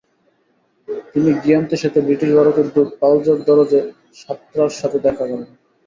[1.11, 3.79] তিনি গিয়ান্তসেতে ব্রিটিশ ভারতের দূত পালজর দরজে
[4.17, 5.41] শাত্রার সাথে দেখা করেন।